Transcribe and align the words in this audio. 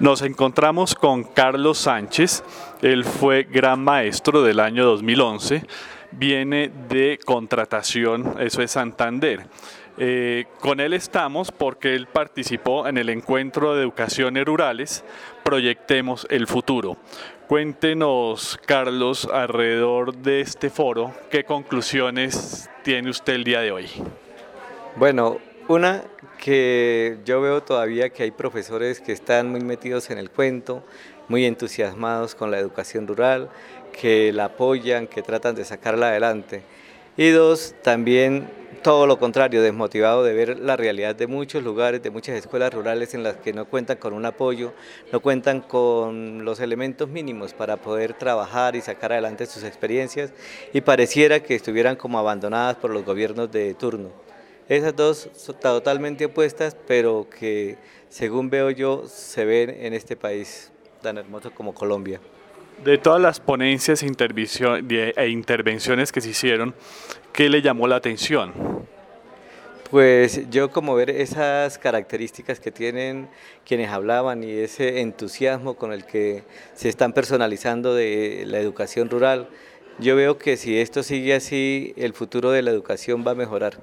Nos 0.00 0.22
encontramos 0.22 0.96
con 0.96 1.22
Carlos 1.22 1.78
Sánchez, 1.78 2.42
él 2.82 3.04
fue 3.04 3.44
gran 3.44 3.82
maestro 3.82 4.42
del 4.42 4.58
año 4.58 4.84
2011, 4.84 5.62
viene 6.10 6.70
de 6.88 7.20
contratación, 7.24 8.34
eso 8.40 8.60
es 8.60 8.72
Santander. 8.72 9.46
Eh, 9.96 10.46
con 10.58 10.80
él 10.80 10.92
estamos 10.92 11.52
porque 11.52 11.94
él 11.94 12.08
participó 12.08 12.88
en 12.88 12.98
el 12.98 13.08
encuentro 13.08 13.76
de 13.76 13.82
educaciones 13.82 14.44
rurales 14.44 15.04
Proyectemos 15.44 16.26
el 16.28 16.48
Futuro. 16.48 16.96
Cuéntenos, 17.46 18.58
Carlos, 18.66 19.28
alrededor 19.32 20.16
de 20.16 20.40
este 20.40 20.70
foro, 20.70 21.14
¿qué 21.30 21.44
conclusiones 21.44 22.68
tiene 22.82 23.10
usted 23.10 23.34
el 23.34 23.44
día 23.44 23.60
de 23.60 23.70
hoy? 23.70 23.88
Bueno, 24.96 25.38
una 25.68 26.04
que 26.42 27.18
yo 27.24 27.40
veo 27.40 27.62
todavía 27.62 28.10
que 28.10 28.24
hay 28.24 28.30
profesores 28.30 29.00
que 29.00 29.12
están 29.12 29.50
muy 29.50 29.60
metidos 29.60 30.10
en 30.10 30.18
el 30.18 30.30
cuento, 30.30 30.82
muy 31.28 31.44
entusiasmados 31.46 32.34
con 32.34 32.50
la 32.50 32.58
educación 32.58 33.06
rural, 33.06 33.48
que 33.98 34.32
la 34.32 34.46
apoyan, 34.46 35.06
que 35.06 35.22
tratan 35.22 35.54
de 35.54 35.64
sacarla 35.64 36.08
adelante. 36.08 36.62
Y 37.16 37.30
dos, 37.30 37.74
también 37.82 38.48
todo 38.82 39.06
lo 39.06 39.18
contrario, 39.18 39.62
desmotivado 39.62 40.22
de 40.22 40.34
ver 40.34 40.58
la 40.58 40.76
realidad 40.76 41.14
de 41.14 41.26
muchos 41.26 41.62
lugares, 41.62 42.02
de 42.02 42.10
muchas 42.10 42.36
escuelas 42.36 42.74
rurales 42.74 43.14
en 43.14 43.22
las 43.22 43.36
que 43.36 43.54
no 43.54 43.64
cuentan 43.64 43.96
con 43.96 44.12
un 44.12 44.26
apoyo, 44.26 44.74
no 45.12 45.20
cuentan 45.20 45.62
con 45.62 46.44
los 46.44 46.60
elementos 46.60 47.08
mínimos 47.08 47.54
para 47.54 47.78
poder 47.78 48.12
trabajar 48.12 48.76
y 48.76 48.82
sacar 48.82 49.12
adelante 49.12 49.46
sus 49.46 49.64
experiencias 49.64 50.32
y 50.74 50.82
pareciera 50.82 51.40
que 51.40 51.54
estuvieran 51.54 51.96
como 51.96 52.18
abandonadas 52.18 52.76
por 52.76 52.90
los 52.90 53.06
gobiernos 53.06 53.50
de 53.50 53.72
turno. 53.72 54.33
Esas 54.68 54.96
dos 54.96 55.28
son 55.36 55.56
totalmente 55.60 56.24
opuestas, 56.24 56.74
pero 56.86 57.26
que 57.28 57.76
según 58.08 58.48
veo 58.48 58.70
yo 58.70 59.04
se 59.06 59.44
ven 59.44 59.68
en 59.68 59.92
este 59.92 60.16
país 60.16 60.72
tan 61.02 61.18
hermoso 61.18 61.50
como 61.50 61.74
Colombia. 61.74 62.20
De 62.82 62.96
todas 62.96 63.20
las 63.20 63.40
ponencias 63.40 64.02
e 64.02 65.28
intervenciones 65.28 66.12
que 66.12 66.20
se 66.20 66.30
hicieron, 66.30 66.74
¿qué 67.32 67.50
le 67.50 67.60
llamó 67.60 67.86
la 67.86 67.96
atención? 67.96 68.52
Pues 69.90 70.48
yo 70.50 70.70
como 70.70 70.94
ver 70.94 71.10
esas 71.10 71.78
características 71.78 72.58
que 72.58 72.72
tienen 72.72 73.28
quienes 73.66 73.90
hablaban 73.90 74.42
y 74.42 74.50
ese 74.50 75.02
entusiasmo 75.02 75.74
con 75.74 75.92
el 75.92 76.06
que 76.06 76.42
se 76.72 76.88
están 76.88 77.12
personalizando 77.12 77.94
de 77.94 78.44
la 78.46 78.58
educación 78.58 79.10
rural, 79.10 79.48
yo 79.98 80.16
veo 80.16 80.38
que 80.38 80.56
si 80.56 80.78
esto 80.78 81.02
sigue 81.02 81.34
así, 81.34 81.92
el 81.96 82.14
futuro 82.14 82.50
de 82.50 82.62
la 82.62 82.70
educación 82.70 83.24
va 83.26 83.32
a 83.32 83.36
mejorar 83.36 83.78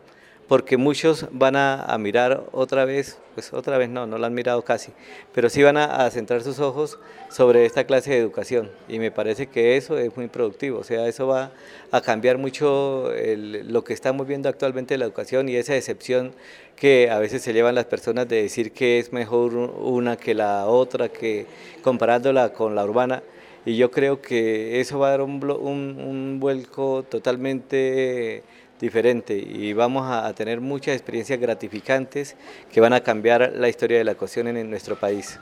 porque 0.52 0.76
muchos 0.76 1.28
van 1.32 1.56
a, 1.56 1.98
mirar 1.98 2.44
otra 2.52 2.84
vez, 2.84 3.18
pues 3.36 3.54
otra 3.54 3.78
vez 3.78 3.90
no, 3.90 4.06
no 4.06 4.18
la 4.18 4.28
han 4.28 4.34
mirado 4.34 4.62
casi, 4.66 4.92
pero 5.34 5.50
sí 5.50 5.64
van 5.64 5.78
a, 5.78 6.12
centrar 6.12 6.44
sus 6.44 6.60
ojos 6.60 7.00
sobre 7.30 7.66
esta 7.66 7.86
clase 7.86 8.12
de 8.12 8.18
educación 8.18 8.70
y 8.90 9.00
me 9.00 9.12
parece 9.12 9.48
que 9.48 9.78
eso 9.78 9.98
es 9.98 10.14
muy 10.18 10.28
productivo, 10.28 10.80
o 10.80 10.84
sea, 10.84 11.08
eso 11.08 11.28
va 11.28 11.54
a 11.90 12.02
cambiar 12.02 12.38
mucho 12.38 13.14
lo 13.14 13.86
que 13.86 13.94
estamos 13.94 14.28
viendo 14.28 14.50
actualmente 14.50 14.96
en 14.96 15.00
la 15.00 15.06
educación 15.06 15.48
y 15.48 15.56
esa 15.56 15.72
decepción 15.72 16.34
que 16.76 17.10
a 17.10 17.18
veces 17.20 17.42
se 17.42 17.54
llevan 17.54 17.76
las 17.76 17.86
personas 17.86 18.28
de 18.28 18.42
decir 18.42 18.74
que 18.74 19.00
es 19.00 19.14
mejor 19.14 19.54
una 19.54 20.18
que 20.18 20.34
la 20.34 20.66
otra, 20.66 21.08
que 21.08 21.46
comparándola 21.82 22.52
con 22.52 22.76
la 22.76 22.84
urbana. 22.84 23.24
Y 23.64 23.78
yo 23.78 23.92
creo 23.92 24.24
que 24.24 24.82
eso 24.82 24.98
va 24.98 25.10
a 25.10 25.12
dar 25.12 25.22
un, 25.22 25.42
un, 25.44 26.02
un 26.02 26.40
vuelco 26.40 27.06
totalmente 27.08 28.44
diferente 28.82 29.38
y 29.38 29.74
vamos 29.74 30.12
a, 30.12 30.34
tener 30.34 30.60
muchas 30.60 30.96
experiencias 30.96 31.40
gratificantes 31.40 32.36
que 32.72 32.82
van 32.82 32.94
a 32.94 33.02
cambiar 33.02 33.54
la 33.56 33.70
historia 33.70 34.00
de 34.00 34.04
la 34.04 34.12
educación 34.12 34.48
en, 34.48 34.70
nuestro 34.70 34.96
país. 34.96 35.40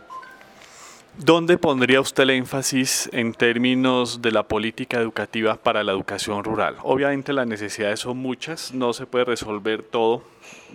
¿Dónde 1.17 1.57
pondría 1.57 1.99
usted 1.99 2.23
el 2.23 2.29
énfasis 2.31 3.09
en 3.11 3.33
términos 3.33 4.21
de 4.21 4.31
la 4.31 4.43
política 4.43 4.99
educativa 4.99 5.55
para 5.55 5.83
la 5.83 5.91
educación 5.91 6.43
rural? 6.43 6.75
Obviamente 6.83 7.33
las 7.33 7.47
necesidades 7.47 8.01
son 8.01 8.17
muchas, 8.17 8.73
no 8.73 8.93
se 8.93 9.05
puede 9.05 9.25
resolver 9.25 9.83
todo 9.83 10.23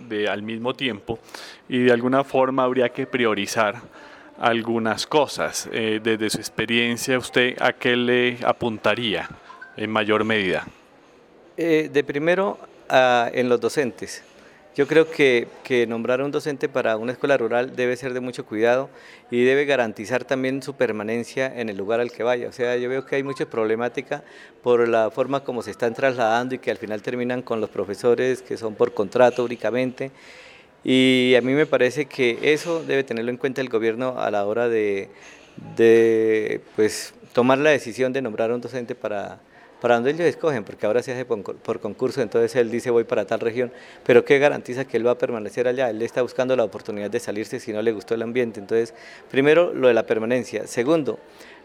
de, 0.09 0.27
al 0.27 0.41
mismo 0.41 0.73
tiempo 0.73 1.19
y 1.69 1.79
de 1.79 1.91
alguna 1.91 2.23
forma 2.23 2.63
habría 2.63 2.89
que 2.89 3.07
priorizar 3.07 3.81
algunas 4.39 5.07
cosas. 5.07 5.69
Eh, 5.71 5.99
desde 6.03 6.29
su 6.29 6.37
experiencia, 6.37 7.17
¿usted 7.17 7.55
a 7.61 7.73
qué 7.73 7.95
le 7.95 8.37
apuntaría 8.43 9.29
en 9.77 9.89
mayor 9.89 10.25
medida? 10.25 10.67
Eh, 11.57 11.89
de 11.91 12.03
primero, 12.03 12.57
en 12.89 13.49
los 13.49 13.59
docentes. 13.59 14.23
Yo 14.75 14.87
creo 14.87 15.09
que, 15.09 15.47
nombrar 15.87 16.19
a 16.19 16.25
un 16.25 16.31
docente 16.31 16.67
para 16.67 16.97
una 16.97 17.13
escuela 17.13 17.37
rural 17.37 17.77
debe 17.77 17.95
ser 17.95 18.13
de 18.13 18.19
mucho 18.19 18.45
cuidado 18.45 18.89
y 19.31 19.45
debe 19.45 19.63
garantizar 19.63 20.25
también 20.25 20.61
su 20.61 20.75
permanencia 20.75 21.47
en 21.59 21.69
el 21.69 21.77
lugar 21.77 22.01
al 22.01 22.11
que 22.11 22.23
vaya. 22.23 22.49
O 22.49 22.51
sea, 22.51 22.75
yo 22.75 22.89
veo 22.89 23.05
que 23.05 23.15
hay 23.15 23.23
mucha 23.23 23.45
problemática 23.45 24.25
por 24.61 24.85
la 24.85 25.09
forma 25.11 25.45
como 25.45 25.61
se 25.61 25.71
están 25.71 25.93
trasladando 25.93 26.55
y 26.55 26.59
que 26.59 26.71
al 26.71 26.77
final 26.77 27.01
terminan 27.01 27.41
con 27.41 27.61
los 27.61 27.69
profesores 27.69 28.41
que 28.41 28.57
son 28.57 28.75
por 28.75 28.93
contrato 28.93 29.45
únicamente. 29.45 30.11
Y 30.83 31.35
a 31.37 31.41
mí 31.41 31.53
me 31.53 31.65
parece 31.65 32.05
que 32.05 32.37
eso 32.41 32.83
debe 32.83 33.05
tenerlo 33.05 33.31
en 33.31 33.37
cuenta 33.37 33.61
el 33.61 33.69
gobierno 33.69 34.19
a 34.19 34.29
la 34.29 34.45
hora 34.45 34.67
de, 34.67 35.09
pues, 36.75 37.13
tomar 37.31 37.59
la 37.59 37.69
decisión 37.69 38.11
de 38.11 38.21
nombrar 38.21 38.51
a 38.51 38.55
un 38.55 38.61
docente 38.61 38.93
para 38.93 39.39
para 39.81 39.95
dónde 39.95 40.11
ellos 40.11 40.25
escogen, 40.25 40.63
porque 40.63 40.85
ahora 40.85 41.03
se 41.03 41.11
hace 41.11 41.25
por, 41.25 41.79
concurso, 41.79 42.21
entonces 42.21 42.55
él 42.55 42.71
dice 42.71 42.89
voy 42.89 43.03
para 43.03 43.25
tal 43.25 43.39
región, 43.39 43.71
pero 44.05 44.23
¿qué 44.25 44.39
garantiza 44.39 44.85
que 44.85 44.97
él 44.97 45.05
va 45.05 45.11
a 45.11 45.17
permanecer 45.17 45.67
allá? 45.67 45.89
Él 45.89 46.01
está 46.01 46.21
buscando 46.21 46.55
la 46.55 46.63
oportunidad 46.63 47.09
de 47.09 47.19
salirse 47.19 47.59
si 47.59 47.73
no 47.73 47.81
le 47.81 47.91
gustó 47.91 48.15
el 48.15 48.21
ambiente. 48.21 48.59
Entonces, 48.59 48.93
primero, 49.29 49.73
lo 49.73 49.87
de 49.87 49.93
la 49.93 50.05
permanencia. 50.05 50.67
Segundo, 50.67 51.19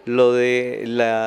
lo 0.05 0.33
de 0.33 0.85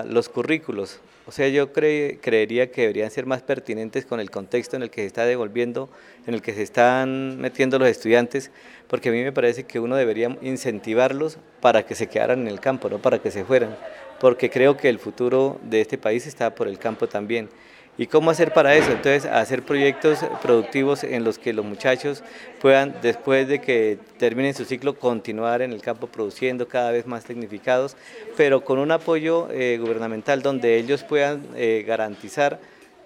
los 0.08 0.30
currículos. 0.30 1.00
O 1.26 1.32
sea, 1.32 1.48
yo 1.48 1.72
creería 1.72 2.70
que 2.70 2.82
deberían 2.82 3.10
ser 3.10 3.26
más 3.26 3.42
pertinentes 3.42 4.06
con 4.06 4.20
el 4.20 4.30
contexto 4.30 4.76
en 4.76 4.84
el 4.84 4.90
que 4.90 5.02
se 5.02 5.08
está 5.08 5.26
devolviendo, 5.26 5.90
en 6.28 6.34
el 6.34 6.42
que 6.42 6.54
se 6.54 6.64
están 6.64 7.40
metiendo 7.40 7.80
los 7.80 7.88
estudiantes, 7.88 8.52
porque 8.90 9.08
a 9.08 9.12
mí 9.14 9.24
me 9.24 9.32
parece 9.32 9.64
que 9.64 9.80
uno 9.80 9.96
debería 9.96 10.38
incentivarlos 10.42 11.38
para 11.62 11.86
que 11.86 11.96
se 11.96 12.08
quedaran 12.08 12.42
en 12.42 12.50
el 12.50 12.60
campo, 12.60 12.90
no 12.90 13.02
para 13.02 13.20
que 13.20 13.32
se 13.32 13.46
fueran 13.46 13.78
porque 14.20 14.50
creo 14.50 14.78
que 14.78 14.90
el 14.90 15.00
futuro 15.00 15.60
de 15.64 15.82
este 15.82 15.98
país 15.98 16.28
está 16.28 16.56
por 16.56 16.68
el 16.68 16.80
campo 16.80 17.08
también. 17.08 17.50
¿Y 17.96 18.08
cómo 18.08 18.32
hacer 18.32 18.54
para 18.54 18.76
eso? 18.76 18.92
Entonces, 18.92 19.26
hacer 19.26 19.62
proyectos 19.62 20.20
productivos 20.42 21.04
en 21.04 21.24
los 21.24 21.38
que 21.38 21.54
los 21.54 21.64
muchachos 21.64 22.24
puedan, 22.60 22.96
después 23.04 23.48
de 23.48 23.62
que 23.62 24.00
terminen 24.18 24.56
su 24.56 24.66
ciclo, 24.66 24.96
continuar 24.98 25.62
en 25.62 25.72
el 25.72 25.82
campo 25.84 26.08
produciendo 26.08 26.68
cada 26.68 26.90
vez 26.90 27.06
más 27.06 27.24
tecnificados, 27.24 27.96
pero 28.36 28.66
con 28.66 28.80
un 28.80 28.92
apoyo 28.92 29.48
eh, 29.52 29.78
gubernamental 29.80 30.42
donde 30.42 30.78
ellos 30.78 31.04
puedan 31.04 31.46
eh, 31.56 31.84
garantizar 31.86 32.60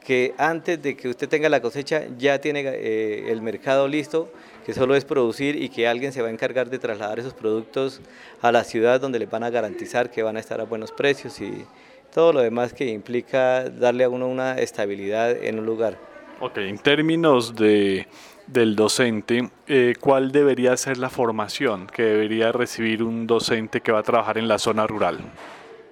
que 0.07 0.33
antes 0.37 0.81
de 0.81 0.95
que 0.95 1.09
usted 1.09 1.27
tenga 1.27 1.49
la 1.49 1.59
cosecha 1.59 2.05
ya 2.17 2.39
tiene 2.39 2.61
eh, 2.61 3.29
el 3.29 3.41
mercado 3.41 3.89
listo, 3.89 4.31
que 4.65 4.73
solo 4.73 4.95
es 4.95 5.03
producir 5.03 5.61
y 5.61 5.67
que 5.67 5.85
alguien 5.85 6.13
se 6.13 6.21
va 6.21 6.29
a 6.29 6.31
encargar 6.31 6.69
de 6.69 6.79
trasladar 6.79 7.19
esos 7.19 7.33
productos 7.33 7.99
a 8.41 8.53
la 8.53 8.63
ciudad 8.63 9.01
donde 9.01 9.19
les 9.19 9.29
van 9.29 9.43
a 9.43 9.49
garantizar 9.49 10.09
que 10.09 10.23
van 10.23 10.37
a 10.37 10.39
estar 10.39 10.61
a 10.61 10.63
buenos 10.63 10.93
precios 10.93 11.41
y 11.41 11.65
todo 12.13 12.31
lo 12.31 12.39
demás 12.39 12.71
que 12.71 12.85
implica 12.85 13.69
darle 13.69 14.05
a 14.05 14.09
uno 14.09 14.29
una 14.29 14.53
estabilidad 14.53 15.43
en 15.43 15.59
un 15.59 15.65
lugar. 15.65 15.97
Ok, 16.39 16.59
en 16.59 16.77
términos 16.77 17.53
de, 17.53 18.07
del 18.47 18.77
docente, 18.77 19.49
eh, 19.67 19.93
¿cuál 19.99 20.31
debería 20.31 20.77
ser 20.77 20.99
la 20.99 21.09
formación 21.09 21.85
que 21.85 22.03
debería 22.03 22.53
recibir 22.53 23.03
un 23.03 23.27
docente 23.27 23.81
que 23.81 23.91
va 23.91 23.99
a 23.99 24.03
trabajar 24.03 24.37
en 24.37 24.47
la 24.47 24.57
zona 24.57 24.87
rural? 24.87 25.19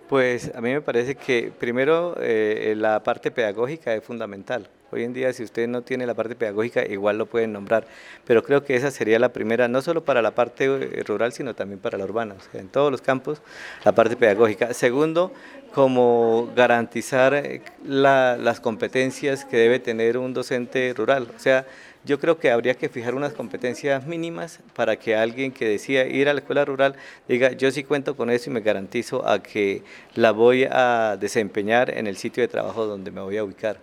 Pues 0.10 0.52
a 0.54 0.62
mí 0.62 0.72
me 0.72 0.82
parece 0.82 1.16
que 1.16 1.52
primero 1.58 2.16
eh, 2.20 2.76
la 2.78 3.02
parte 3.02 3.32
pedagógica 3.32 3.92
es 3.96 4.04
fundamental. 4.04 4.70
Hoy 4.92 5.04
en 5.04 5.14
día 5.14 5.34
si 5.34 5.44
usted 5.44 5.68
no 5.68 5.82
tiene 5.82 6.06
la 6.06 6.14
parte 6.14 6.36
pedagógica 6.36 6.86
igual 6.86 7.18
lo 7.18 7.26
pueden 7.26 7.54
nombrar, 7.54 7.88
pero 8.24 8.44
creo 8.44 8.64
que 8.64 8.76
esa 8.76 8.92
sería 8.92 9.18
la 9.18 9.30
primera, 9.30 9.68
no 9.68 9.82
solo 9.82 10.04
para 10.06 10.22
la 10.22 10.36
parte 10.36 10.66
eh, 10.66 11.04
rural, 11.04 11.34
sino 11.34 11.56
también 11.56 11.80
para 11.80 11.98
la 11.98 12.04
urbana, 12.04 12.36
o 12.38 12.52
sea, 12.52 12.62
en 12.62 12.68
todos 12.68 12.92
los 12.92 13.02
campos 13.02 13.42
la 13.84 13.94
parte 13.94 14.16
pedagógica. 14.16 14.76
Segundo, 14.76 15.34
como 15.74 16.52
garantizar 16.56 17.34
eh, 17.34 17.64
las 17.84 18.60
competencias 18.60 19.44
que 19.44 19.58
debe 19.58 19.80
tener 19.80 20.20
un 20.20 20.36
docente 20.36 20.94
rural, 20.96 21.28
o 21.36 21.40
sea, 21.40 21.66
yo 22.06 22.20
creo 22.20 22.38
que 22.38 22.52
habría 22.52 22.76
que 22.76 22.88
fijar 22.88 23.16
unas 23.16 23.34
competencias 23.34 24.06
mínimas 24.06 24.60
para 24.76 24.98
que 24.98 25.16
alguien 25.16 25.52
que 25.52 25.68
decida 25.68 26.06
ir 26.06 26.30
a 26.30 26.34
la 26.34 26.40
escuela 26.40 26.64
rural 26.64 26.96
diga, 27.28 27.52
yo 27.54 27.72
sí 27.72 27.84
cuento 27.84 28.16
con 28.16 28.30
eso 28.30 28.50
y 28.50 28.54
me 28.54 28.62
garantizo 28.62 29.28
a 29.28 29.42
que 29.42 29.84
la 30.14 30.32
voy 30.32 30.66
a 30.70 31.18
desempeñar 31.20 31.90
en 31.90 32.08
el 32.08 32.16
sitio 32.16 32.42
de 32.42 32.48
trabajo 32.48 32.86
donde 32.86 33.12
me 33.12 33.22
voy 33.22 33.38
a 33.38 33.44
ubicar. 33.44 33.80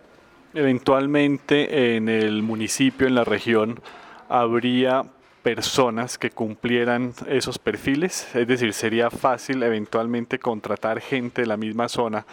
Eventualmente 0.54 1.96
en 1.96 2.08
el 2.08 2.42
municipio, 2.42 3.06
en 3.06 3.14
la 3.14 3.24
región, 3.24 3.80
habría 4.28 5.02
personas 5.42 6.18
que 6.18 6.30
cumplieran 6.30 7.14
esos 7.26 7.58
perfiles, 7.58 8.28
es 8.34 8.46
decir, 8.46 8.72
sería 8.72 9.10
fácil 9.10 9.62
eventualmente 9.62 10.38
contratar 10.38 11.00
gente 11.00 11.42
de 11.42 11.48
la 11.48 11.56
misma 11.56 11.88
zona 11.88 12.24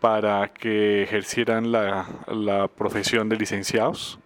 para 0.00 0.48
que 0.48 1.04
ejercieran 1.04 1.72
la, 1.72 2.06
la 2.28 2.68
profesión 2.68 3.28
de 3.28 3.36
licenciados. 3.36 4.18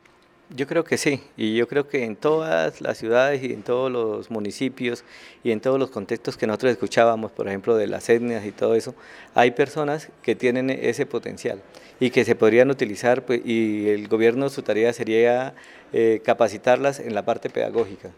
Yo 0.55 0.69
creo 0.69 0.85
que 0.85 0.97
sí, 0.97 1.21
y 1.37 1.57
yo 1.57 1.67
creo 1.67 1.89
que 1.89 2.05
en 2.05 2.15
todas 2.15 2.81
las 2.81 2.99
ciudades 2.99 3.43
y 3.43 3.53
en 3.53 3.65
todos 3.65 3.91
los 3.91 4.31
municipios 4.31 5.03
y 5.43 5.51
en 5.51 5.61
todos 5.61 5.77
los 5.77 5.91
contextos 5.91 6.37
que 6.37 6.47
nosotros 6.47 6.71
escuchábamos, 6.71 7.33
por 7.33 7.49
ejemplo, 7.49 7.77
de 7.77 7.89
las 7.89 8.09
etnias 8.09 8.47
y 8.47 8.53
todo 8.53 8.77
eso, 8.77 8.95
hay 9.35 9.51
personas 9.51 10.09
que 10.23 10.37
tienen 10.37 10.71
ese 10.71 11.05
potencial 11.05 11.63
y 11.99 12.11
que 12.11 12.25
se 12.25 12.37
podrían 12.37 12.71
utilizar 12.71 13.27
pues, 13.27 13.41
y 13.45 13.89
el 13.89 14.07
gobierno 14.07 14.49
su 14.49 14.63
tarea 14.63 14.93
sería 14.93 15.55
eh, 15.93 16.21
capacitarlas 16.25 17.01
en 17.01 17.17
la 17.17 17.25
parte 17.25 17.51
pedagógica. 17.51 18.13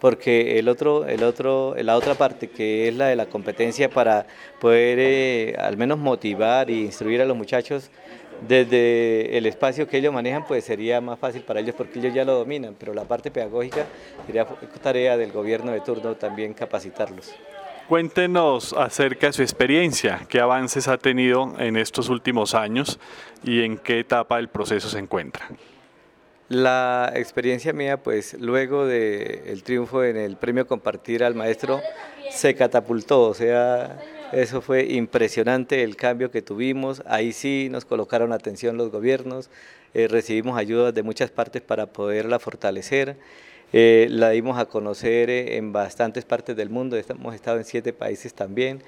Porque 0.00 0.58
el 0.58 0.68
otro, 0.68 1.06
el 1.06 1.22
otro, 1.22 1.76
la 1.78 1.96
otra 1.96 2.14
parte 2.14 2.48
que 2.50 2.88
es 2.88 2.96
la 2.96 3.06
de 3.06 3.14
la 3.14 3.26
competencia 3.26 3.88
para 3.90 4.26
poder 4.60 4.98
eh, 4.98 5.54
al 5.56 5.76
menos 5.76 5.98
motivar 5.98 6.68
e 6.68 6.72
instruir 6.72 7.20
a 7.20 7.26
los 7.26 7.36
muchachos 7.36 7.90
desde 8.46 9.36
el 9.36 9.46
espacio 9.46 9.86
que 9.86 9.98
ellos 9.98 10.12
manejan, 10.12 10.46
pues 10.46 10.64
sería 10.64 11.00
más 11.00 11.18
fácil 11.18 11.42
para 11.42 11.60
ellos 11.60 11.74
porque 11.76 11.98
ellos 11.98 12.14
ya 12.14 12.24
lo 12.24 12.34
dominan, 12.34 12.74
pero 12.78 12.94
la 12.94 13.04
parte 13.04 13.30
pedagógica 13.30 13.86
sería 14.26 14.46
tarea 14.82 15.16
del 15.16 15.32
gobierno 15.32 15.72
de 15.72 15.80
turno 15.80 16.16
también 16.16 16.54
capacitarlos. 16.54 17.34
Cuéntenos 17.88 18.72
acerca 18.72 19.26
de 19.26 19.32
su 19.32 19.42
experiencia, 19.42 20.24
qué 20.28 20.40
avances 20.40 20.86
ha 20.86 20.96
tenido 20.96 21.54
en 21.58 21.76
estos 21.76 22.08
últimos 22.08 22.54
años 22.54 23.00
y 23.42 23.62
en 23.62 23.78
qué 23.78 23.98
etapa 23.98 24.36
del 24.36 24.48
proceso 24.48 24.88
se 24.88 25.00
encuentra. 25.00 25.48
La 26.48 27.12
experiencia 27.14 27.72
mía, 27.72 27.96
pues 27.96 28.34
luego 28.34 28.86
del 28.86 29.62
triunfo 29.62 30.04
en 30.04 30.16
el 30.16 30.36
premio 30.36 30.66
Compartir 30.66 31.22
al 31.24 31.34
Maestro, 31.34 31.80
se 32.30 32.54
catapultó, 32.54 33.22
o 33.22 33.34
sea, 33.34 33.98
eso 34.32 34.60
fue 34.60 34.84
impresionante 34.92 35.82
el 35.82 35.96
cambio 35.96 36.30
que 36.30 36.42
tuvimos. 36.42 37.02
Ahí 37.06 37.32
sí 37.32 37.68
nos 37.70 37.84
colocaron 37.84 38.32
atención 38.32 38.76
los 38.76 38.90
gobiernos, 38.90 39.50
eh, 39.94 40.08
recibimos 40.08 40.58
ayudas 40.58 40.94
de 40.94 41.02
muchas 41.02 41.30
partes 41.30 41.62
para 41.62 41.86
poderla 41.86 42.38
fortalecer. 42.38 43.16
Eh, 43.72 44.08
la 44.10 44.30
dimos 44.30 44.58
a 44.58 44.66
conocer 44.66 45.30
eh, 45.30 45.56
en 45.56 45.72
bastantes 45.72 46.24
partes 46.24 46.56
del 46.56 46.70
mundo, 46.70 46.96
hemos 46.96 47.34
estado 47.34 47.58
en 47.58 47.64
siete 47.64 47.92
países 47.92 48.34
también 48.34 48.82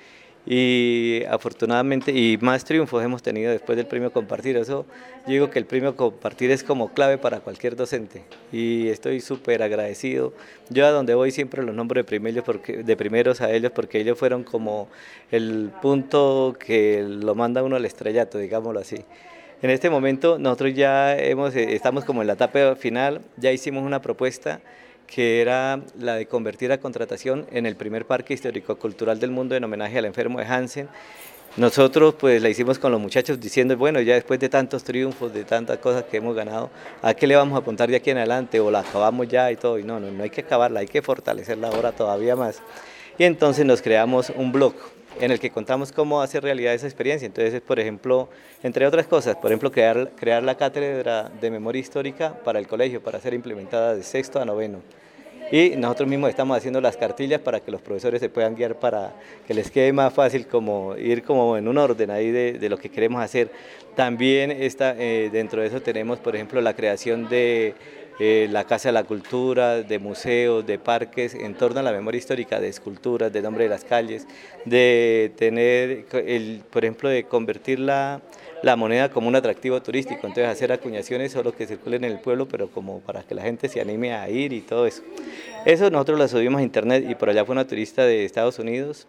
y 0.44 1.23
afortunadamente 1.31 2.11
y 2.11 2.37
más 2.41 2.65
triunfos 2.65 3.03
hemos 3.05 3.23
tenido 3.23 3.53
después 3.53 3.77
del 3.77 3.87
premio 3.87 4.12
compartir. 4.12 4.56
Eso 4.56 4.87
digo 5.27 5.50
que 5.50 5.59
el 5.59 5.67
premio 5.67 5.97
compartir 5.97 6.50
es 6.50 6.65
como 6.65 6.93
clave 6.93 7.19
para 7.19 7.41
cualquier 7.41 7.77
docente 7.77 8.25
y 8.50 8.89
estoy 8.89 9.21
súper 9.21 9.62
agradecido. 9.62 10.33
Yo 10.69 10.87
a 10.87 10.91
donde 10.91 11.15
voy 11.15 11.31
siempre 11.31 11.62
los 11.62 11.75
nombro 11.75 11.99
de 11.99 12.05
primeros, 12.05 12.44
porque, 12.44 12.83
de 12.83 12.97
primeros 12.97 13.41
a 13.41 13.53
ellos 13.53 13.71
porque 13.73 14.00
ellos 14.00 14.19
fueron 14.19 14.43
como 14.43 14.89
el 15.31 15.71
punto 15.81 16.56
que 16.59 17.03
lo 17.03 17.35
manda 17.35 17.62
uno 17.62 17.77
al 17.77 17.85
estrellato, 17.85 18.39
digámoslo 18.39 18.81
así. 18.81 19.05
En 19.62 19.71
este 19.71 19.91
momento 19.91 20.41
nosotros 20.41 20.75
ya 20.75 21.17
hemos, 21.17 21.55
estamos 21.55 22.05
como 22.05 22.21
en 22.23 22.27
la 22.27 22.33
etapa 22.33 22.75
final, 22.75 23.21
ya 23.37 23.53
hicimos 23.53 23.85
una 23.85 24.03
propuesta 24.03 24.61
que 25.14 25.43
era 25.43 25.82
la 25.99 26.14
de 26.14 26.25
convertir 26.25 26.73
a 26.73 26.79
contratación 26.79 27.47
en 27.53 27.67
el 27.67 27.76
primer 27.76 28.06
parque 28.06 28.32
histórico-cultural 28.32 29.20
del 29.20 29.31
mundo 29.31 29.55
en 29.55 29.62
homenaje 29.62 29.99
al 29.99 30.06
enfermo 30.06 30.38
de 30.38 30.47
Hansen. 30.47 30.88
Nosotros 31.59 32.14
pues 32.14 32.41
la 32.41 32.49
hicimos 32.49 32.79
con 32.79 32.93
los 32.93 33.00
muchachos 33.00 33.38
diciendo, 33.38 33.76
bueno, 33.76 34.00
ya 34.00 34.14
después 34.14 34.41
de 34.41 34.49
tantos 34.49 34.85
triunfos, 34.85 35.35
de 35.35 35.44
tantas 35.44 35.76
cosas 35.79 36.05
que 36.05 36.17
hemos 36.17 36.35
ganado, 36.35 36.70
¿a 37.03 37.12
qué 37.12 37.26
le 37.26 37.37
vamos 37.37 37.56
a 37.56 37.59
apuntar 37.59 37.91
de 37.91 37.97
aquí 37.97 38.09
en 38.09 38.17
adelante? 38.17 38.59
¿O 38.59 38.70
la 38.70 38.81
acabamos 38.81 39.29
ya 39.29 39.53
y 39.53 39.56
todo? 39.56 39.79
Y 39.79 39.82
no, 39.82 40.00
no, 40.00 40.11
no 40.11 40.23
hay 40.23 40.31
que 40.31 40.41
acabarla, 40.41 40.81
hay 40.81 40.87
que 40.87 41.03
fortalecerla 41.03 41.69
ahora 41.69 41.93
todavía 41.93 42.35
más. 42.35 42.62
Y 43.19 43.25
entonces 43.25 43.67
nos 43.67 43.82
creamos 43.82 44.32
un 44.35 44.50
blog 44.50 44.73
en 45.20 45.31
el 45.31 45.38
que 45.38 45.50
contamos 45.50 45.93
cómo 45.93 46.23
hacer 46.23 46.43
realidad 46.43 46.73
esa 46.73 46.87
experiencia. 46.87 47.26
Entonces, 47.26 47.61
por 47.61 47.79
ejemplo, 47.79 48.31
entre 48.62 48.87
otras 48.87 49.06
cosas, 49.06 49.37
por 49.37 49.50
ejemplo, 49.50 49.70
crear, 49.70 50.12
crear 50.17 50.43
la 50.43 50.55
cátedra 50.55 51.31
de 51.38 51.50
memoria 51.50 51.81
histórica 51.81 52.32
para 52.43 52.58
el 52.58 52.67
colegio, 52.67 53.03
para 53.03 53.20
ser 53.20 53.35
implementada 53.35 53.94
de 53.94 54.03
sexto 54.05 54.41
a 54.41 54.47
noveno 54.47 54.81
y 55.52 55.76
nosotros 55.76 56.08
mismos 56.08 56.31
estamos 56.31 56.56
haciendo 56.56 56.81
las 56.81 56.96
cartillas 56.96 57.38
para 57.38 57.60
que 57.60 57.70
los 57.70 57.82
profesores 57.82 58.20
se 58.20 58.31
puedan 58.31 58.56
guiar 58.56 58.76
para 58.76 59.12
que 59.46 59.52
les 59.52 59.70
quede 59.70 59.93
más 59.93 60.14
fácil 60.14 60.46
como 60.46 60.96
ir 60.96 61.22
como 61.22 61.58
en 61.58 61.69
un 61.69 61.76
orden 61.76 62.10
ahí 62.10 62.31
de, 62.31 62.69
lo 62.70 62.78
que 62.78 62.88
queremos 62.88 63.22
hacer. 63.22 63.50
También 63.94 64.50
está, 64.50 64.96
eh, 64.99 65.28
dentro 65.31 65.60
de 65.60 65.66
eso 65.69 65.82
tenemos, 65.82 66.19
por 66.20 66.34
ejemplo, 66.34 66.58
la 66.62 66.75
creación 66.75 67.28
de 67.28 67.75
eh, 68.19 68.49
la 68.50 68.64
Casa 68.64 68.88
de 68.88 68.94
la 68.94 69.04
Cultura, 69.04 69.82
de 69.82 69.99
museos, 69.99 70.66
de 70.66 70.78
parques 70.78 71.34
en 71.34 71.55
torno 71.55 71.81
a 71.81 71.82
la 71.82 71.93
memoria 71.93 72.16
histórica, 72.16 72.58
de 72.58 72.69
esculturas, 72.69 73.31
de 73.31 73.43
nombre 73.43 73.64
de 73.64 73.70
las 73.70 73.84
calles, 73.84 74.26
de 74.64 75.32
tener, 75.37 76.06
el, 76.12 76.62
por 76.70 76.82
ejemplo, 76.82 77.10
de 77.10 77.25
convertir 77.25 77.78
la 77.78 78.22
la 78.62 78.76
moneda 78.76 79.11
como 79.11 79.29
un 79.29 79.35
atractivo 79.35 79.82
turístico, 79.82 80.26
entonces 80.26 80.47
hacer 80.47 80.73
acuñaciones 80.73 81.32
solo 81.32 81.53
que 81.53 81.67
circulen 81.67 82.05
en 82.05 82.12
el 82.12 82.19
pueblo, 82.20 82.47
pero 82.47 82.69
como 82.69 83.00
para 83.00 83.23
que 83.23 83.35
la 83.35 83.43
gente 83.43 83.69
se 83.69 83.81
anime 83.81 84.14
a 84.14 84.29
ir 84.31 84.53
y 84.53 84.61
todo 84.61 84.87
eso. 84.87 85.03
Eso 85.64 85.91
nosotros 85.91 86.19
lo 86.19 86.29
subimos 86.29 86.61
a 86.61 86.62
internet 86.62 87.05
y 87.09 87.14
por 87.14 87.29
allá 87.29 87.44
fue 87.44 87.55
una 87.55 87.67
turista 87.67 88.05
de 88.05 88.25
Estados 88.25 88.59
Unidos, 88.59 89.09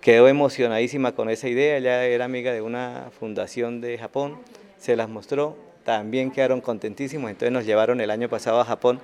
quedó 0.00 0.26
emocionadísima 0.26 1.12
con 1.12 1.28
esa 1.28 1.48
idea, 1.48 1.76
ella 1.76 2.04
era 2.04 2.24
amiga 2.24 2.52
de 2.52 2.62
una 2.62 3.10
fundación 3.18 3.80
de 3.80 3.98
Japón, 3.98 4.38
se 4.78 4.96
las 4.96 5.08
mostró, 5.08 5.56
también 5.84 6.30
quedaron 6.30 6.60
contentísimos, 6.60 7.30
entonces 7.30 7.52
nos 7.52 7.66
llevaron 7.66 8.00
el 8.00 8.10
año 8.10 8.28
pasado 8.28 8.60
a 8.60 8.64
Japón, 8.64 9.00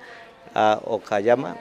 a 0.55 0.79
Okayama, 0.83 1.55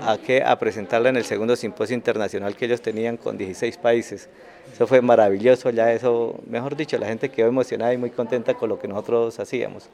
a, 0.00 0.18
que, 0.18 0.42
a 0.42 0.58
presentarla 0.58 1.08
en 1.08 1.16
el 1.16 1.24
segundo 1.24 1.56
simposio 1.56 1.94
internacional 1.94 2.56
que 2.56 2.66
ellos 2.66 2.80
tenían 2.80 3.16
con 3.16 3.36
16 3.36 3.76
países. 3.78 4.28
Eso 4.72 4.86
fue 4.86 5.00
maravilloso, 5.00 5.70
ya 5.70 5.92
eso, 5.92 6.38
mejor 6.48 6.76
dicho, 6.76 6.98
la 6.98 7.06
gente 7.06 7.28
quedó 7.28 7.48
emocionada 7.48 7.92
y 7.92 7.98
muy 7.98 8.10
contenta 8.10 8.54
con 8.54 8.68
lo 8.68 8.78
que 8.78 8.88
nosotros 8.88 9.38
hacíamos. 9.40 9.88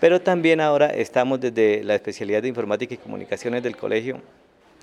Pero 0.00 0.20
también 0.20 0.60
ahora 0.60 0.86
estamos 0.88 1.40
desde 1.40 1.82
la 1.84 1.94
especialidad 1.94 2.42
de 2.42 2.48
informática 2.48 2.94
y 2.94 2.98
comunicaciones 2.98 3.62
del 3.62 3.76
colegio, 3.76 4.20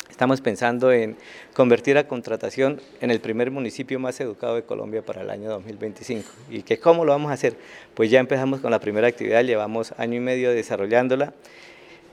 estamos 0.09 0.41
pensando 0.41 0.91
en 0.91 1.17
convertir 1.53 1.97
a 1.97 2.07
contratación 2.07 2.81
en 2.99 3.11
el 3.11 3.19
primer 3.19 3.49
municipio 3.49 3.99
más 3.99 4.19
educado 4.19 4.55
de 4.55 4.63
Colombia 4.63 5.01
para 5.01 5.21
el 5.21 5.29
año 5.29 5.49
2025. 5.49 6.29
¿Y 6.49 6.63
que 6.63 6.77
cómo 6.77 7.05
lo 7.05 7.11
vamos 7.11 7.31
a 7.31 7.33
hacer? 7.33 7.55
Pues 7.93 8.11
ya 8.11 8.19
empezamos 8.19 8.59
con 8.59 8.71
la 8.71 8.79
primera 8.79 9.07
actividad, 9.07 9.43
llevamos 9.43 9.93
año 9.97 10.17
y 10.17 10.19
medio 10.19 10.51
desarrollándola 10.51 11.33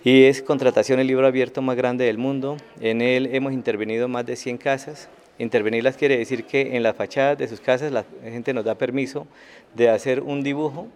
y 0.05 0.25
es 0.25 0.43
contratación 0.43 1.01
el 1.01 1.07
libro 1.07 1.27
abierto 1.27 1.63
más 1.63 1.77
grande 1.77 2.05
del 2.05 2.19
mundo. 2.19 2.57
En 2.81 3.03
él 3.03 3.29
hemos 3.33 3.53
intervenido 3.53 4.09
más 4.09 4.27
de 4.27 4.37
100 4.37 4.59
casas, 4.59 5.09
Intervenirlas 5.39 5.97
quiere 5.97 6.19
decir 6.19 6.45
que 6.45 6.77
en 6.77 6.83
las 6.83 6.97
fachadas 6.97 7.39
de 7.39 7.47
sus 7.47 7.61
casas 7.61 7.93
la 7.93 8.05
gente 8.25 8.53
nos 8.53 8.65
da 8.65 8.75
permiso 8.75 9.27
de 9.75 9.89
hacer 9.89 10.21
un 10.21 10.43
dibujo 10.43 10.89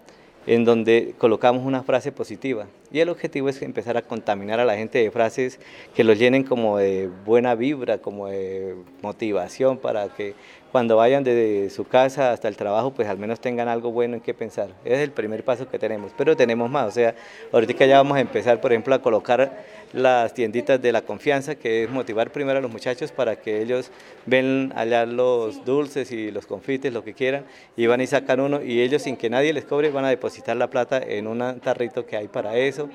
en 0.47 0.65
donde 0.65 1.15
colocamos 1.19 1.65
una 1.65 1.83
frase 1.83 2.13
positiva. 2.13 2.67
Y 2.91 3.01
el 3.01 3.09
objetivo 3.09 3.49
es 3.49 3.63
empezar 3.63 3.97
a 3.97 4.03
contaminar 4.03 4.61
a 4.61 4.65
la 4.65 4.77
gente 4.77 4.99
de 4.99 5.11
frases 5.11 5.59
que 5.95 6.05
los 6.05 6.19
llenen 6.19 6.45
como 6.45 6.79
de 6.79 7.09
buena 7.25 7.55
vibra, 7.55 7.99
como 7.99 8.27
de 8.27 8.75
motivación 9.01 9.79
para 9.79 10.09
que 10.09 10.35
cuando 10.73 10.97
vayan 10.97 11.23
de 11.23 11.71
su 11.71 11.85
casa 11.85 12.33
hasta 12.33 12.49
el 12.49 12.57
trabajo, 12.57 12.93
pues 12.93 13.07
al 13.09 13.19
menos 13.19 13.41
tengan 13.41 13.69
algo 13.69 13.93
bueno 13.93 14.15
en 14.17 14.21
qué 14.21 14.35
pensar. 14.35 14.71
Ese 14.85 14.95
es 14.95 15.01
el 15.01 15.11
primer 15.11 15.45
paso 15.45 15.69
que 15.69 15.79
tenemos, 15.79 16.13
pero 16.17 16.37
tenemos 16.37 16.71
más. 16.71 16.89
O 16.89 16.91
sea, 16.91 17.15
ahorita 17.53 17.85
ya 17.85 17.99
vamos 17.99 18.17
a 18.17 18.21
empezar, 18.21 18.61
por 18.61 18.73
ejemplo, 18.73 18.95
a 18.95 19.03
colocar 19.03 19.65
las 19.93 20.35
tienditas 20.35 20.81
de 20.81 20.93
la 20.93 21.03
confianza, 21.03 21.55
que 21.55 21.85
es 21.85 21.91
motivar 21.91 22.31
primero 22.31 22.59
a 22.59 22.63
los 22.63 22.71
muchachos 22.71 23.13
para 23.13 23.37
que 23.37 23.63
ellos 23.63 23.91
ven 24.27 24.73
allá 24.77 25.07
los 25.07 25.65
dulces 25.65 26.11
y 26.13 26.31
los 26.31 26.47
confites, 26.47 26.93
lo 26.93 27.05
que 27.05 27.15
quieran, 27.15 27.45
y 27.77 27.87
van 27.87 28.01
y 28.01 28.07
sacan 28.07 28.41
uno, 28.41 28.63
y 28.63 28.81
ellos 28.81 29.03
sin 29.03 29.17
que 29.17 29.31
nadie 29.31 29.53
les 29.53 29.65
cobre 29.65 29.91
van 29.91 30.05
a 30.05 30.09
depositar 30.09 30.57
la 30.57 30.71
plata 30.71 30.99
en 30.99 31.27
un 31.27 31.61
tarrito 31.61 32.07
que 32.07 32.17
hay 32.17 32.29
para 32.29 32.57
eso. 32.57 32.89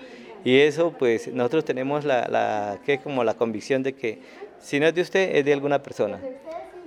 Y 0.44 0.60
eso, 0.60 0.94
pues 0.98 1.27
nosotros 1.27 1.66
tenemos 1.66 2.06
la, 2.06 2.27
la, 2.27 2.80
que 2.86 3.00
como 3.00 3.24
la 3.24 3.34
convicción 3.34 3.84
de 3.84 3.94
que 3.94 4.20
si 4.60 4.80
no 4.80 4.88
es 4.88 4.96
de 4.96 5.01
usted, 5.01 5.36
es 5.36 5.46
de 5.46 5.54
alguna 5.54 5.84
persona 5.84 6.20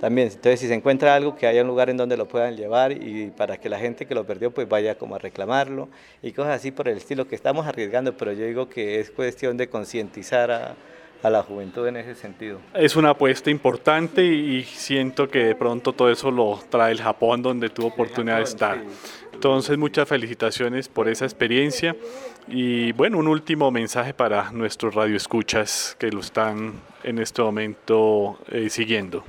también. 0.01 0.29
Entonces, 0.29 0.59
si 0.59 0.67
se 0.67 0.73
encuentra 0.73 1.13
algo, 1.13 1.35
que 1.35 1.45
haya 1.45 1.61
un 1.61 1.67
lugar 1.67 1.91
en 1.91 1.95
donde 1.95 2.17
lo 2.17 2.27
puedan 2.27 2.57
llevar 2.57 2.91
y 2.91 3.31
para 3.37 3.57
que 3.57 3.69
la 3.69 3.77
gente 3.77 4.07
que 4.07 4.15
lo 4.15 4.25
perdió 4.25 4.49
pues 4.49 4.67
vaya 4.67 4.95
como 4.95 5.13
a 5.13 5.19
reclamarlo 5.19 5.89
y 6.23 6.31
cosas 6.31 6.55
así 6.55 6.71
por 6.71 6.87
el 6.87 6.97
estilo 6.97 7.27
que 7.27 7.35
estamos 7.35 7.67
arriesgando, 7.67 8.17
pero 8.17 8.33
yo 8.33 8.43
digo 8.43 8.67
que 8.67 8.99
es 8.99 9.11
cuestión 9.11 9.57
de 9.57 9.69
concientizar 9.69 10.49
a, 10.49 10.75
a 11.21 11.29
la 11.29 11.43
juventud 11.43 11.87
en 11.87 11.97
ese 11.97 12.15
sentido. 12.15 12.59
Es 12.73 12.95
una 12.95 13.11
apuesta 13.11 13.51
importante 13.51 14.25
y 14.25 14.63
siento 14.63 15.27
que 15.27 15.45
de 15.45 15.55
pronto 15.55 15.93
todo 15.93 16.09
eso 16.11 16.31
lo 16.31 16.59
trae 16.69 16.91
el 16.93 17.01
Japón 17.01 17.43
donde 17.43 17.69
tuvo 17.69 17.89
oportunidad 17.89 18.37
de 18.37 18.43
estar. 18.43 18.83
Entonces 19.31 19.77
muchas 19.77 20.09
felicitaciones 20.09 20.89
por 20.89 21.09
esa 21.09 21.25
experiencia 21.25 21.95
y 22.47 22.91
bueno, 22.93 23.19
un 23.19 23.27
último 23.27 23.69
mensaje 23.69 24.15
para 24.15 24.51
nuestros 24.51 24.95
radioescuchas 24.95 25.95
que 25.99 26.09
lo 26.09 26.21
están 26.21 26.73
en 27.03 27.19
este 27.19 27.43
momento 27.43 28.39
eh, 28.49 28.67
siguiendo. 28.71 29.23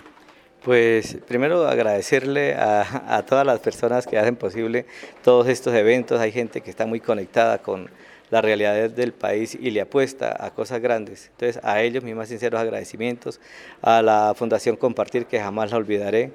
Pues 0.64 1.18
primero 1.26 1.66
agradecerle 1.66 2.54
a, 2.54 3.24
todas 3.28 3.44
las 3.44 3.58
personas 3.58 4.06
que 4.06 4.16
hacen 4.16 4.36
posible 4.36 4.86
todos 5.24 5.48
estos 5.48 5.74
eventos. 5.74 6.20
Hay 6.20 6.30
gente 6.30 6.60
que 6.60 6.70
está 6.70 6.86
muy 6.86 7.00
conectada 7.00 7.58
con 7.58 7.90
la 8.30 8.40
realidad 8.40 8.88
del 8.88 9.12
país 9.12 9.58
y 9.60 9.72
le 9.72 9.80
apuesta 9.80 10.36
a 10.38 10.50
cosas 10.50 10.80
grandes. 10.80 11.30
Entonces 11.32 11.62
a 11.64 11.82
ellos 11.82 12.04
mis 12.04 12.14
más 12.14 12.28
sinceros 12.28 12.60
agradecimientos, 12.60 13.40
a 13.82 14.02
la 14.02 14.34
Fundación 14.36 14.76
Compartir 14.76 15.26
que 15.26 15.40
jamás 15.40 15.72
la 15.72 15.78
olvidaré, 15.78 16.30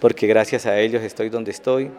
porque 0.00 0.28
gracias 0.28 0.64
a 0.64 0.78
ellos 0.78 1.02
estoy 1.02 1.28
donde 1.28 1.50
estoy, 1.50 1.90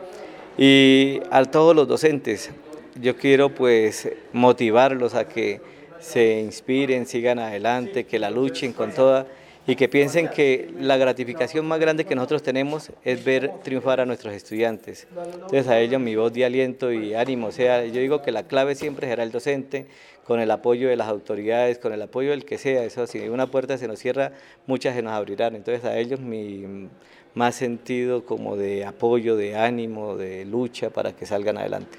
y 0.58 1.20
a 1.32 1.44
todos 1.44 1.76
los 1.76 1.88
docentes. 1.88 2.50
yo 2.96 3.18
quiero 3.18 3.54
pues 3.54 4.10
motivarlos 4.32 5.16
a 5.16 5.28
que 5.28 5.60
se 6.00 6.40
inspiren, 6.40 7.06
sigan 7.08 7.40
adelante, 7.40 8.06
que 8.06 8.20
la 8.20 8.30
luchen 8.30 8.72
con 8.72 8.92
toda 8.92 9.28
y 9.66 9.76
que 9.76 9.88
piensen 9.88 10.28
que 10.28 10.74
la 10.80 10.98
gratificación 10.98 11.66
más 11.66 11.80
grande 11.80 12.06
que 12.06 12.16
nosotros 12.16 12.44
tenemos 12.44 12.92
es 13.04 13.24
ver 13.24 13.52
triunfar 13.64 14.02
a 14.02 14.06
nuestros 14.06 14.34
estudiantes. 14.34 15.08
Entonces 15.34 15.68
a 15.68 15.80
ellos 15.80 16.02
mi 16.02 16.16
voz 16.16 16.34
de 16.34 16.46
aliento 16.46 16.92
y 16.92 17.14
ánimo, 17.14 17.48
o 17.48 17.52
sea, 17.52 17.86
yo 17.86 18.02
digo 18.02 18.22
que 18.22 18.32
la 18.32 18.44
clave 18.44 18.76
siempre 18.76 19.08
será 19.08 19.24
el 19.24 19.32
docente, 19.32 19.88
con 20.26 20.40
el 20.40 20.52
apoyo 20.52 20.88
de 20.88 20.96
las 20.96 21.08
autoridades, 21.08 21.78
con 21.80 21.94
el 21.94 22.02
apoyo 22.02 22.32
del 22.32 22.46
que 22.46 22.58
sea, 22.58 22.84
eso 22.84 23.08
si 23.08 23.20
una 23.28 23.48
puerta 23.48 23.78
se 23.78 23.88
nos 23.88 24.00
cierra, 24.00 24.32
muchas 24.68 24.96
se 24.96 25.02
nos 25.02 25.14
abrirán, 25.14 25.56
entonces 25.56 25.84
a 25.84 25.98
ellos 25.98 26.20
mi 26.20 26.90
más 27.36 27.56
sentido 27.56 28.26
como 28.26 28.56
de 28.56 28.86
apoyo, 28.86 29.36
de 29.36 29.58
ánimo, 29.58 30.16
de 30.16 30.46
lucha 30.46 30.90
para 30.92 31.14
que 31.14 31.26
salgan 31.26 31.58
adelante. 31.58 31.98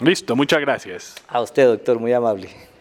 Listo, 0.00 0.34
muchas 0.34 0.60
gracias. 0.60 1.14
A 1.28 1.42
usted, 1.42 1.66
doctor, 1.66 1.98
muy 1.98 2.12
amable. 2.12 2.48